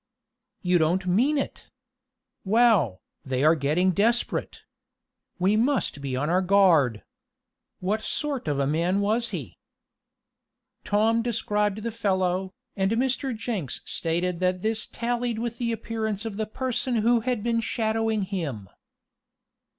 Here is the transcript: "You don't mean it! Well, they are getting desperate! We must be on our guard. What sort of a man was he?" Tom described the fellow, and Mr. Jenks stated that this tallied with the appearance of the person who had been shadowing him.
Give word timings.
"You 0.63 0.79
don't 0.79 1.05
mean 1.05 1.37
it! 1.37 1.69
Well, 2.43 3.03
they 3.23 3.43
are 3.43 3.53
getting 3.53 3.91
desperate! 3.91 4.63
We 5.37 5.55
must 5.55 6.01
be 6.01 6.15
on 6.15 6.27
our 6.27 6.41
guard. 6.41 7.03
What 7.81 8.01
sort 8.01 8.47
of 8.47 8.57
a 8.57 8.65
man 8.65 9.01
was 9.01 9.29
he?" 9.29 9.59
Tom 10.83 11.21
described 11.21 11.83
the 11.83 11.91
fellow, 11.91 12.51
and 12.75 12.91
Mr. 12.93 13.37
Jenks 13.37 13.81
stated 13.85 14.39
that 14.39 14.63
this 14.63 14.87
tallied 14.87 15.37
with 15.37 15.59
the 15.59 15.71
appearance 15.71 16.25
of 16.25 16.35
the 16.35 16.47
person 16.47 16.95
who 16.95 17.19
had 17.19 17.43
been 17.43 17.61
shadowing 17.61 18.23
him. 18.23 18.69